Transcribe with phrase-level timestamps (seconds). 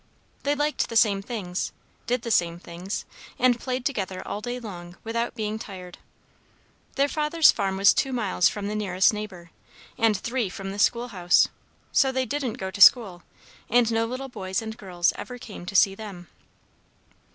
[0.41, 1.71] They liked the same things,
[2.07, 3.05] did the same things,
[3.37, 5.99] and played together all day long without being tired.
[6.95, 9.51] Their father's farm was two miles from the nearest neighbor,
[9.99, 11.49] and three from the schoolhouse;
[11.91, 13.21] so they didn't go to school,
[13.69, 16.29] and no little boys and girls ever came to see them.